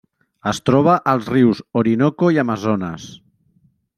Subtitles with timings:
[0.51, 3.09] Es troba als rius Orinoco i Amazones.